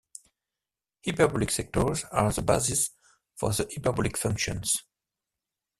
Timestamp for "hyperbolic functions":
3.75-4.75